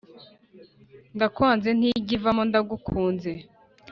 [1.15, 3.31] Ndakwanze ntijya ivamo ndagukunze.